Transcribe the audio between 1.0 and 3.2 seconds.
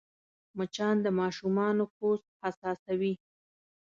د ماشومانو پوست حساسوې